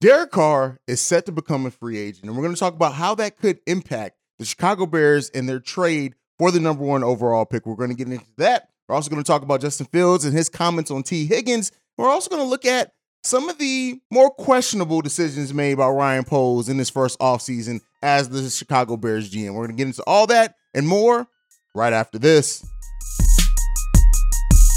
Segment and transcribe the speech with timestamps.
[0.00, 2.94] Derek Carr is set to become a free agent, and we're going to talk about
[2.94, 7.44] how that could impact the Chicago Bears and their trade for the number one overall
[7.44, 7.66] pick.
[7.66, 8.70] We're going to get into that.
[8.88, 11.70] We're also going to talk about Justin Fields and his comments on Tee Higgins.
[11.98, 16.24] We're also going to look at some of the more questionable decisions made by Ryan
[16.24, 19.50] Poles in his first offseason as the Chicago Bears GM.
[19.50, 21.26] We're going to get into all that and more
[21.74, 22.66] right after this.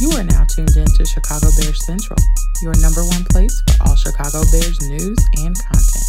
[0.01, 2.17] You are now tuned in to Chicago Bears Central,
[2.63, 6.03] your number one place for all Chicago Bears news and content.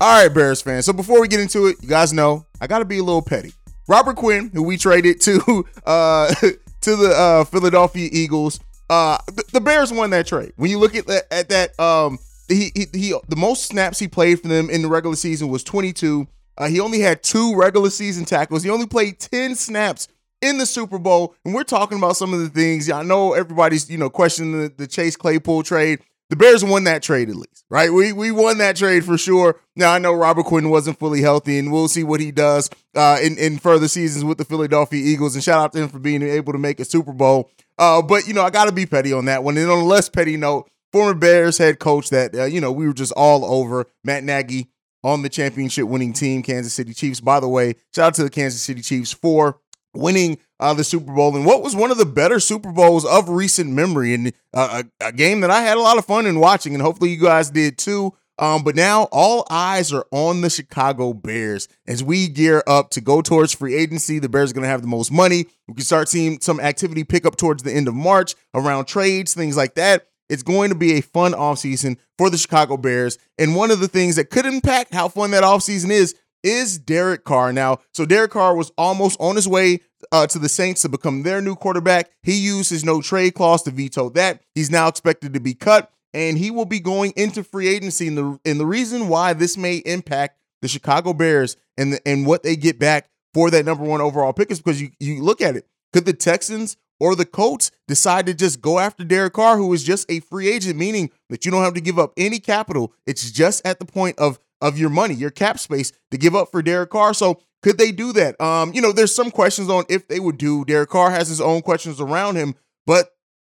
[0.00, 0.86] All right, Bears fans.
[0.86, 3.20] So before we get into it, you guys know I got to be a little
[3.20, 3.52] petty.
[3.88, 6.34] Robert Quinn, who we traded to uh,
[6.80, 9.18] to the uh, Philadelphia Eagles, uh,
[9.52, 10.54] the, Bears won that trade.
[10.56, 14.08] When you look at that, at that, um, he, he he the most snaps he
[14.08, 16.26] played for them in the regular season was 22.
[16.56, 18.62] Uh, he only had two regular season tackles.
[18.62, 20.08] He only played 10 snaps
[20.42, 22.90] in the Super Bowl, and we're talking about some of the things.
[22.90, 26.00] I know everybody's you know questioning the, the Chase Claypool trade.
[26.30, 27.92] The Bears won that trade at least, right?
[27.92, 29.58] We we won that trade for sure.
[29.74, 33.18] Now I know Robert Quinn wasn't fully healthy, and we'll see what he does uh,
[33.20, 35.34] in in further seasons with the Philadelphia Eagles.
[35.34, 37.50] And shout out to him for being able to make a Super Bowl.
[37.78, 39.56] Uh, but you know I got to be petty on that one.
[39.56, 42.86] And on a less petty note, former Bears head coach that uh, you know we
[42.86, 44.68] were just all over Matt Nagy
[45.02, 47.20] on the championship winning team, Kansas City Chiefs.
[47.20, 49.58] By the way, shout out to the Kansas City Chiefs for
[49.94, 53.28] winning uh, the Super Bowl and what was one of the better Super Bowls of
[53.28, 56.38] recent memory and uh, a, a, game that I had a lot of fun in
[56.38, 58.14] watching and hopefully you guys did too.
[58.38, 63.02] Um, but now all eyes are on the Chicago Bears as we gear up to
[63.02, 64.18] go towards free agency.
[64.18, 65.46] The Bears are going to have the most money.
[65.68, 69.34] We can start seeing some activity pick up towards the end of March around trades,
[69.34, 70.06] things like that.
[70.30, 73.18] It's going to be a fun offseason for the Chicago Bears.
[73.36, 77.24] And one of the things that could impact how fun that offseason is is Derek
[77.24, 77.52] Carr.
[77.52, 79.80] Now, so Derek Carr was almost on his way
[80.12, 82.10] uh, to the Saints to become their new quarterback.
[82.22, 84.40] He used his no trade clause to veto that.
[84.54, 88.08] He's now expected to be cut, and he will be going into free agency.
[88.08, 92.26] And the and the reason why this may impact the Chicago Bears and the, and
[92.26, 95.40] what they get back for that number one overall pick is because you you look
[95.40, 95.66] at it.
[95.92, 99.82] Could the Texans or the Colts decide to just go after Derek Carr, who is
[99.82, 102.92] just a free agent, meaning that you don't have to give up any capital.
[103.06, 106.50] It's just at the point of of your money, your cap space to give up
[106.50, 107.14] for Derek Carr.
[107.14, 108.40] So could they do that?
[108.40, 110.64] Um, you know, there's some questions on if they would do.
[110.64, 112.54] Derek Carr has his own questions around him,
[112.86, 113.10] but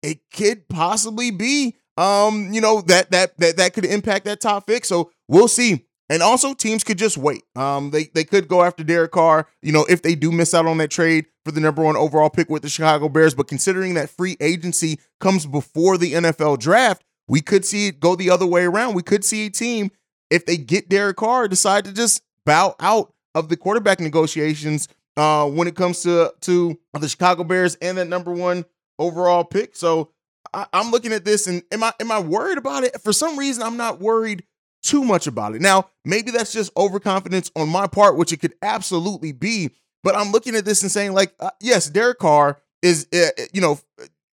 [0.02, 4.66] it could possibly be um, you know, that that that that could impact that top
[4.66, 4.84] pick.
[4.84, 5.86] So we'll see.
[6.08, 7.42] And also teams could just wait.
[7.54, 10.66] Um, they they could go after Derek Carr, you know, if they do miss out
[10.66, 13.34] on that trade for the number one overall pick with the Chicago Bears.
[13.34, 18.16] But considering that free agency comes before the NFL draft, we could see it go
[18.16, 18.94] the other way around.
[18.94, 19.90] We could see a team
[20.30, 25.46] if they get Derek Carr, decide to just bow out of the quarterback negotiations uh,
[25.48, 28.64] when it comes to to the Chicago Bears and that number one
[28.98, 29.76] overall pick.
[29.76, 30.10] So
[30.54, 33.00] I, am looking at this and am I am I worried about it?
[33.00, 34.44] For some reason, I'm not worried
[34.82, 35.60] too much about it.
[35.60, 39.70] Now, maybe that's just overconfidence on my part, which it could absolutely be.
[40.02, 43.60] But I'm looking at this and saying, like, uh, yes, Derek Carr is, uh, you
[43.60, 43.78] know,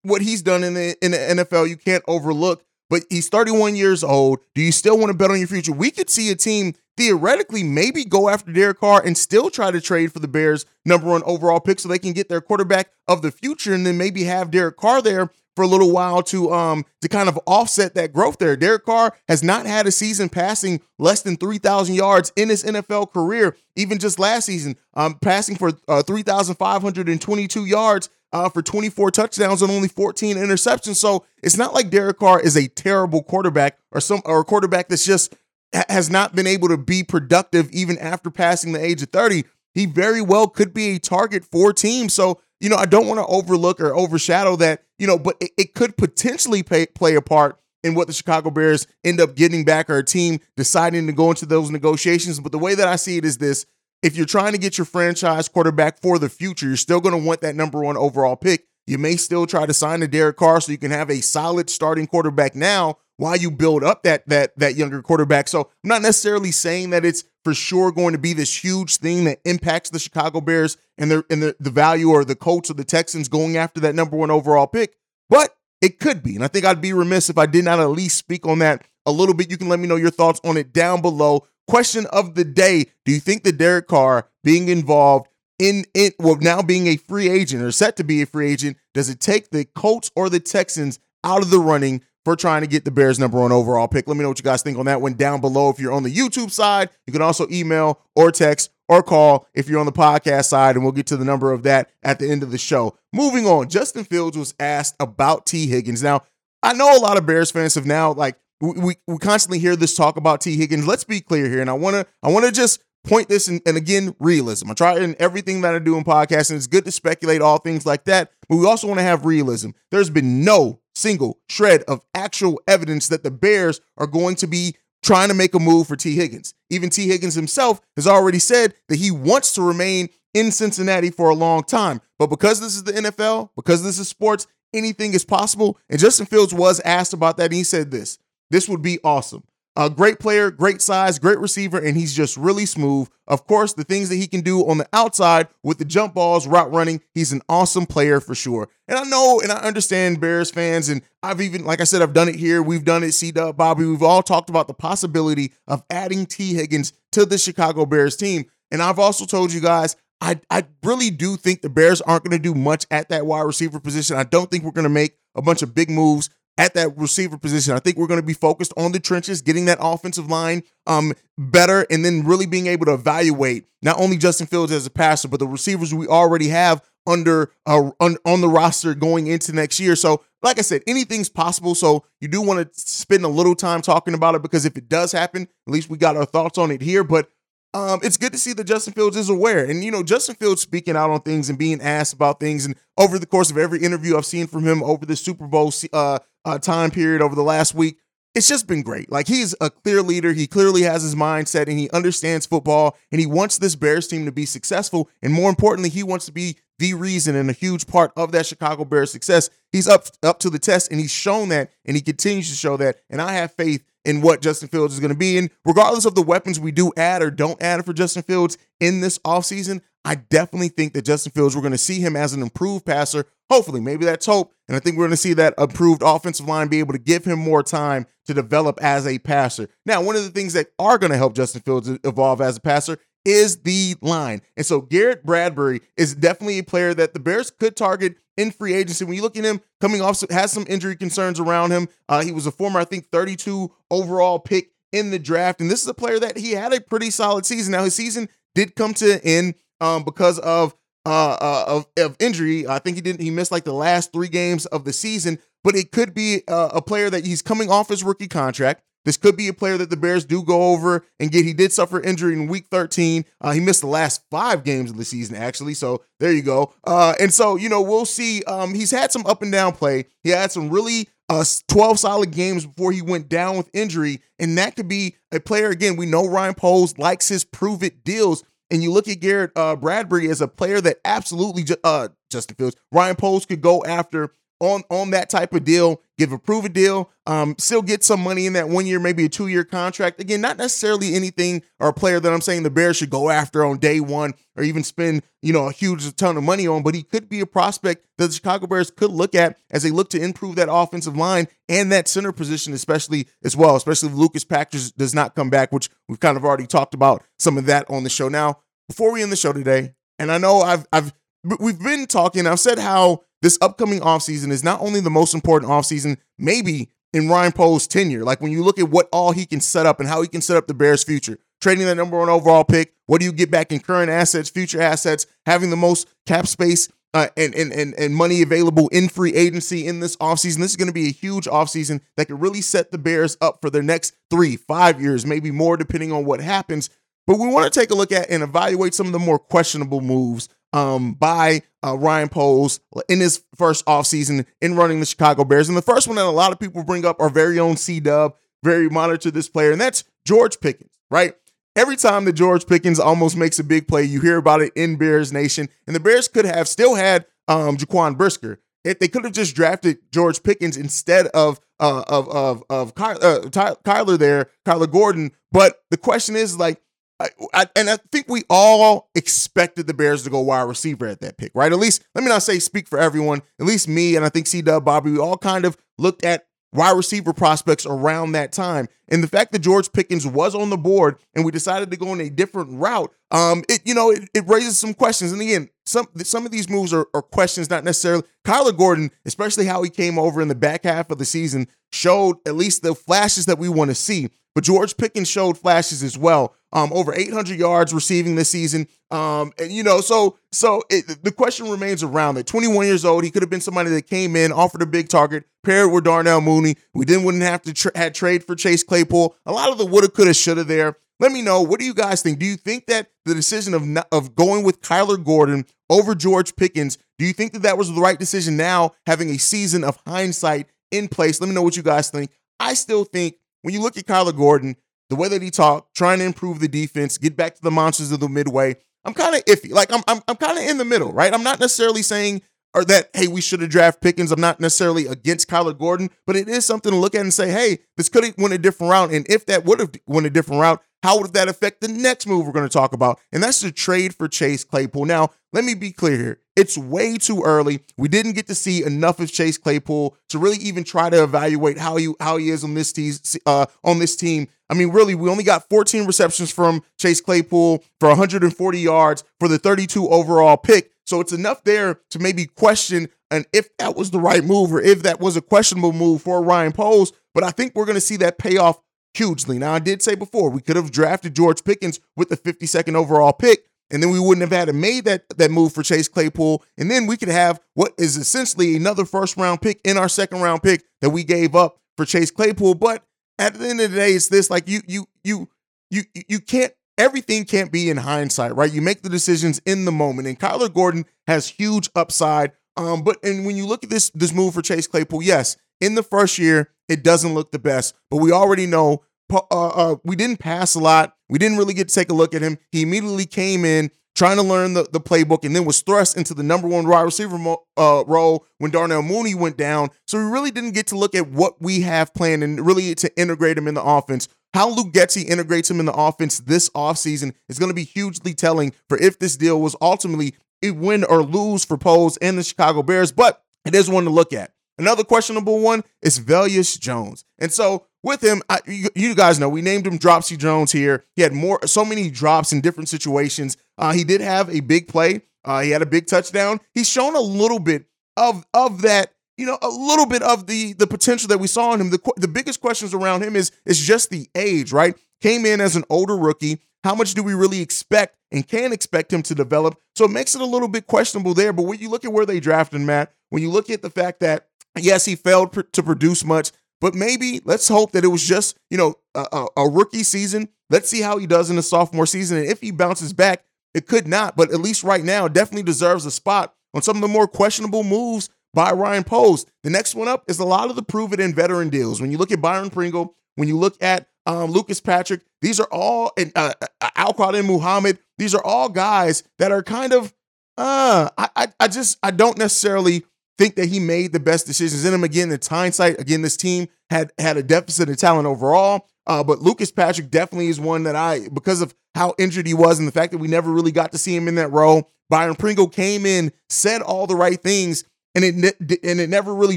[0.02, 1.68] what he's done in the in the NFL.
[1.68, 4.40] You can't overlook but he's 31 years old.
[4.54, 5.72] Do you still want to bet on your future?
[5.72, 9.80] We could see a team theoretically maybe go after Derek Carr and still try to
[9.80, 13.22] trade for the Bears' number one overall pick so they can get their quarterback of
[13.22, 16.84] the future and then maybe have Derek Carr there for a little while to um
[17.00, 18.56] to kind of offset that growth there.
[18.56, 23.12] Derek Carr has not had a season passing less than 3,000 yards in his NFL
[23.12, 29.62] career, even just last season, um passing for uh, 3,522 yards uh, for 24 touchdowns
[29.62, 30.96] and only 14 interceptions.
[30.96, 34.88] So it's not like Derek Carr is a terrible quarterback or some or a quarterback
[34.88, 35.34] that's just
[35.72, 39.44] has not been able to be productive even after passing the age of 30.
[39.74, 42.14] He very well could be a target for teams.
[42.14, 45.50] So, you know, I don't want to overlook or overshadow that, you know, but it,
[45.56, 49.64] it could potentially pay, play a part in what the Chicago Bears end up getting
[49.64, 52.40] back or a team deciding to go into those negotiations.
[52.40, 53.66] But the way that I see it is this
[54.02, 57.26] if you're trying to get your franchise quarterback for the future, you're still going to
[57.26, 58.66] want that number one overall pick.
[58.86, 61.68] You may still try to sign a Derek Carr so you can have a solid
[61.68, 65.48] starting quarterback now while you build up that that that younger quarterback.
[65.48, 69.24] So I'm not necessarily saying that it's for sure going to be this huge thing
[69.24, 72.74] that impacts the Chicago Bears and their and the, the value or the Colts or
[72.74, 74.96] the Texans going after that number one overall pick,
[75.28, 76.34] but it could be.
[76.34, 78.86] And I think I'd be remiss if I did not at least speak on that
[79.04, 79.50] a little bit.
[79.50, 81.46] You can let me know your thoughts on it down below.
[81.68, 85.28] Question of the day Do you think that Derek Carr being involved
[85.58, 88.76] in it, well, now being a free agent or set to be a free agent,
[88.94, 92.68] does it take the Colts or the Texans out of the running for trying to
[92.68, 94.06] get the Bears number one overall pick?
[94.06, 95.68] Let me know what you guys think on that one down below.
[95.68, 99.68] If you're on the YouTube side, you can also email or text or call if
[99.68, 102.30] you're on the podcast side, and we'll get to the number of that at the
[102.30, 102.96] end of the show.
[103.12, 106.02] Moving on, Justin Fields was asked about Tee Higgins.
[106.02, 106.22] Now,
[106.62, 109.94] I know a lot of Bears fans have now like we, we, constantly hear this
[109.94, 110.86] talk about Tee Higgins.
[110.86, 114.14] Let's be clear here, and I wanna I wanna just point this in, and again
[114.18, 114.70] realism.
[114.70, 116.56] I try in everything that I do in podcasting.
[116.56, 119.70] It's good to speculate all things like that, but we also want to have realism.
[119.90, 124.74] There's been no single shred of actual evidence that the Bears are going to be
[125.02, 126.54] trying to make a move for Tee Higgins.
[126.70, 131.30] Even Tee Higgins himself has already said that he wants to remain in Cincinnati for
[131.30, 132.00] a long time.
[132.18, 135.78] But because this is the NFL, because this is sports, anything is possible.
[135.88, 138.18] And Justin Fields was asked about that, and he said this
[138.50, 139.44] this would be awesome.
[139.76, 143.08] A great player, great size, great receiver, and he's just really smooth.
[143.28, 146.48] Of course, the things that he can do on the outside with the jump balls,
[146.48, 148.68] route running, he's an awesome player for sure.
[148.88, 152.12] And I know and I understand Bears fans, and I've even, like I said, I've
[152.12, 152.60] done it here.
[152.60, 153.84] We've done it, C Dub, Bobby.
[153.84, 158.46] We've all talked about the possibility of adding Tee Higgins to the Chicago Bears team.
[158.72, 162.36] And I've also told you guys, I, I really do think the Bears aren't going
[162.36, 164.16] to do much at that wide receiver position.
[164.16, 167.38] I don't think we're going to make a bunch of big moves at that receiver
[167.38, 167.72] position.
[167.72, 171.14] I think we're going to be focused on the trenches, getting that offensive line um,
[171.38, 175.28] better, and then really being able to evaluate not only Justin Fields as a passer,
[175.28, 179.80] but the receivers we already have under uh, on, on the roster going into next
[179.80, 179.96] year.
[179.96, 181.74] So, like I said, anything's possible.
[181.74, 184.88] So you do want to spend a little time talking about it because if it
[184.88, 187.02] does happen, at least we got our thoughts on it here.
[187.02, 187.30] But
[187.74, 189.64] um, it's good to see that Justin Fields is aware.
[189.64, 192.64] And, you know, Justin Fields speaking out on things and being asked about things.
[192.64, 195.72] And over the course of every interview I've seen from him over the Super Bowl
[195.92, 197.98] uh, uh, time period over the last week,
[198.34, 199.10] it's just been great.
[199.10, 200.32] Like he's a clear leader.
[200.32, 204.24] He clearly has his mindset and he understands football and he wants this Bears team
[204.26, 205.10] to be successful.
[205.22, 208.46] And more importantly, he wants to be the reason and a huge part of that
[208.46, 209.50] Chicago Bears success.
[209.72, 212.76] He's up up to the test and he's shown that and he continues to show
[212.76, 212.98] that.
[213.10, 215.38] And I have faith in what Justin Fields is going to be.
[215.38, 219.00] And regardless of the weapons we do add or don't add for Justin Fields in
[219.00, 222.40] this offseason, I definitely think that Justin Fields, we're going to see him as an
[222.40, 223.26] improved passer.
[223.50, 224.54] Hopefully, maybe that's hope.
[224.66, 227.24] And I think we're going to see that improved offensive line be able to give
[227.24, 229.68] him more time to develop as a passer.
[229.84, 232.60] Now, one of the things that are going to help Justin Fields evolve as a
[232.60, 234.42] passer is the line.
[234.56, 238.74] And so Garrett Bradbury is definitely a player that the Bears could target in free
[238.74, 239.04] agency.
[239.04, 241.88] When you look at him coming off, has some injury concerns around him.
[242.08, 245.60] Uh, he was a former, I think, 32 overall pick in the draft.
[245.60, 247.72] And this is a player that he had a pretty solid season.
[247.72, 250.74] Now, his season did come to an end um, because of
[251.06, 252.66] uh, uh, of, of injury.
[252.66, 253.20] I think he didn't.
[253.20, 255.38] He missed like the last three games of the season.
[255.64, 258.82] But it could be uh, a player that he's coming off his rookie contract.
[259.08, 261.46] This could be a player that the Bears do go over and get.
[261.46, 263.24] He did suffer injury in week 13.
[263.40, 265.72] Uh, he missed the last five games of the season, actually.
[265.72, 266.74] So there you go.
[266.84, 268.42] Uh, and so, you know, we'll see.
[268.42, 270.04] Um, he's had some up and down play.
[270.24, 274.20] He had some really uh, 12 solid games before he went down with injury.
[274.38, 278.04] And that could be a player, again, we know Ryan Poles likes his prove it
[278.04, 278.44] deals.
[278.70, 282.76] And you look at Garrett uh, Bradbury as a player that absolutely, uh, Justin Fields,
[282.92, 286.68] Ryan Poles could go after on on that type of deal, give a prove a
[286.68, 290.20] deal, um, still get some money in that one year, maybe a two year contract.
[290.20, 293.64] Again, not necessarily anything or a player that I'm saying the Bears should go after
[293.64, 296.94] on day one or even spend you know a huge ton of money on, but
[296.94, 300.10] he could be a prospect that the Chicago Bears could look at as they look
[300.10, 304.44] to improve that offensive line and that center position, especially as well, especially if Lucas
[304.44, 307.88] Patrick does not come back, which we've kind of already talked about some of that
[307.88, 308.28] on the show.
[308.28, 308.58] Now,
[308.88, 311.12] before we end the show today, and I know I've I've
[311.60, 315.70] we've been talking, I've said how this upcoming offseason is not only the most important
[315.70, 318.24] offseason, maybe in Ryan Poles' tenure.
[318.24, 320.40] Like when you look at what all he can set up and how he can
[320.40, 323.50] set up the Bears' future, trading the number one overall pick, what do you get
[323.50, 327.94] back in current assets, future assets, having the most cap space uh, and, and, and,
[327.94, 330.58] and money available in free agency in this offseason.
[330.58, 333.60] This is going to be a huge offseason that could really set the Bears up
[333.62, 336.90] for their next three, five years, maybe more, depending on what happens.
[337.26, 340.00] But we want to take a look at and evaluate some of the more questionable
[340.00, 345.68] moves um, by uh, Ryan Poles in his first offseason in running the Chicago Bears.
[345.68, 348.00] And the first one that a lot of people bring up, our very own C
[348.00, 351.34] Dub, very monitor this player, and that's George Pickens, right?
[351.76, 354.96] Every time that George Pickens almost makes a big play, you hear about it in
[354.96, 355.68] Bears Nation.
[355.86, 358.58] And the Bears could have still had um, Jaquan Brisker.
[358.84, 363.20] If they could have just drafted George Pickens instead of uh, of of of Ky-
[363.22, 365.30] uh, Kyler there, Kyler Gordon.
[365.52, 366.80] But the question is like,
[367.20, 371.20] I, I, and I think we all expected the Bears to go wide receiver at
[371.20, 371.72] that pick, right?
[371.72, 373.42] At least, let me not say speak for everyone.
[373.58, 376.46] At least me and I think C Dub Bobby, we all kind of looked at
[376.72, 378.88] wide receiver prospects around that time.
[379.08, 382.12] And the fact that George Pickens was on the board and we decided to go
[382.12, 385.32] in a different route, um, it you know it, it raises some questions.
[385.32, 388.22] And again, some some of these moves are, are questions, not necessarily.
[388.46, 392.36] Kyler Gordon, especially how he came over in the back half of the season, showed
[392.46, 394.28] at least the flashes that we want to see.
[394.54, 396.54] But George Pickens showed flashes as well.
[396.72, 398.86] Um, over 800 yards receiving this season.
[399.10, 403.24] Um, and you know, so so it, the question remains around that 21 years old,
[403.24, 406.40] he could have been somebody that came in, offered a big target, paired with Darnell
[406.40, 406.76] Mooney.
[406.94, 409.34] We then wouldn't have to tra- had trade for Chase Claypool.
[409.46, 410.96] A lot of the woulda, coulda, shoulda there.
[411.20, 411.62] Let me know.
[411.62, 412.38] What do you guys think?
[412.38, 416.54] Do you think that the decision of not, of going with Kyler Gordon over George
[416.54, 419.98] Pickens, do you think that that was the right decision now, having a season of
[420.06, 421.40] hindsight in place?
[421.40, 422.30] Let me know what you guys think.
[422.60, 424.76] I still think when you look at Kyler Gordon,
[425.10, 428.12] the way that he talked, trying to improve the defense, get back to the monsters
[428.12, 429.72] of the midway, I'm kind of iffy.
[429.72, 431.32] Like I'm, I'm, I'm kind of in the middle, right?
[431.32, 432.42] I'm not necessarily saying
[432.74, 434.32] or that hey we should have drafted Pickens.
[434.32, 437.50] I'm not necessarily against Kyler Gordon, but it is something to look at and say,
[437.50, 439.12] hey, this could have went a different route.
[439.12, 442.26] And if that would have went a different route, how would that affect the next
[442.26, 443.20] move we're going to talk about?
[443.32, 445.04] And that's the trade for Chase Claypool.
[445.04, 446.40] Now, let me be clear here.
[446.56, 447.80] It's way too early.
[447.96, 451.78] We didn't get to see enough of Chase Claypool to really even try to evaluate
[451.78, 453.14] how he how he is on this team.
[453.46, 457.84] Uh, on this team, I mean, really, we only got 14 receptions from Chase Claypool
[458.00, 460.90] for 140 yards for the 32 overall pick.
[461.08, 464.80] So it's enough there to maybe question and if that was the right move or
[464.80, 467.12] if that was a questionable move for Ryan Poles.
[467.34, 468.80] But I think we're going to see that payoff
[469.14, 469.58] hugely.
[469.58, 473.32] Now, I did say before we could have drafted George Pickens with the 52nd overall
[473.32, 476.62] pick, and then we wouldn't have had to made that that move for Chase Claypool,
[476.76, 480.40] and then we could have what is essentially another first round pick in our second
[480.40, 482.74] round pick that we gave up for Chase Claypool.
[482.74, 483.04] But
[483.38, 485.48] at the end of the day, it's this like you you you
[485.90, 488.72] you you can't everything can't be in hindsight, right?
[488.72, 492.52] You make the decisions in the moment, and Kyler Gordon has huge upside.
[492.76, 495.94] Um, but and when you look at this this move for Chase Claypool, yes, in
[495.94, 500.16] the first year it doesn't look the best, but we already know uh, uh, we
[500.16, 501.14] didn't pass a lot.
[501.28, 502.58] We didn't really get to take a look at him.
[502.72, 506.34] He immediately came in trying to learn the, the playbook and then was thrust into
[506.34, 509.90] the number one wide receiver mo- uh, role when Darnell Mooney went down.
[510.08, 513.16] So we really didn't get to look at what we have planned and really to
[513.16, 514.26] integrate him in the offense.
[514.54, 518.34] How Luke Getsy integrates him in the offense this offseason is going to be hugely
[518.34, 520.34] telling for if this deal was ultimately
[520.64, 524.10] a win or lose for Poles and the Chicago Bears, but it is one to
[524.10, 524.50] look at.
[524.78, 527.24] Another questionable one is Velus Jones.
[527.38, 531.04] And so with him, I, you, you, guys know we named him Dropsy Jones here.
[531.14, 533.56] He had more, so many drops in different situations.
[533.78, 535.22] Uh, he did have a big play.
[535.44, 536.60] Uh, he had a big touchdown.
[536.74, 540.74] He's shown a little bit of of that, you know, a little bit of the
[540.74, 541.90] the potential that we saw in him.
[541.90, 544.94] The the biggest questions around him is is just the age, right?
[545.20, 546.60] Came in as an older rookie.
[546.84, 549.80] How much do we really expect and can expect him to develop?
[549.96, 551.52] So it makes it a little bit questionable there.
[551.52, 554.20] But when you look at where they drafted Matt, when you look at the fact
[554.20, 558.22] that yes, he failed pr- to produce much, but maybe let's hope that it was
[558.22, 560.48] just, you know, a, a, rookie season.
[560.70, 562.38] Let's see how he does in the sophomore season.
[562.38, 566.06] And if he bounces back, it could not, but at least right now, definitely deserves
[566.06, 569.46] a spot on some of the more questionable moves by Ryan Poles.
[569.62, 572.00] The next one up is a lot of the proven and veteran deals.
[572.00, 575.68] When you look at Byron Pringle, when you look at um, Lucas Patrick, these are
[575.70, 580.12] all, and uh, uh Al Muhammad, these are all guys that are kind of,
[580.56, 583.04] uh, I, I, I just, I don't necessarily
[583.38, 585.04] think that he made the best decisions in him.
[585.04, 586.00] Again, it's hindsight.
[586.00, 588.88] Again, this team had had a deficit of talent overall.
[589.08, 592.78] Uh, but Lucas Patrick definitely is one that I, because of how injured he was
[592.78, 594.90] and the fact that we never really got to see him in that role.
[595.08, 597.84] Byron Pringle came in, said all the right things,
[598.14, 599.56] and it and it never really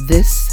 [0.07, 0.36] This